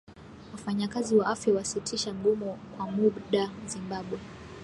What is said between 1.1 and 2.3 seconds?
wa afya wasitisha